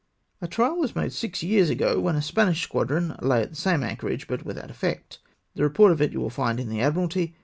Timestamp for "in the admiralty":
6.59-7.35